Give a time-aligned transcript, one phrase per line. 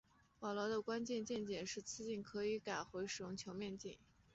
[0.39, 3.95] 保罗的关键见解是次镜可以改回使用球面镜。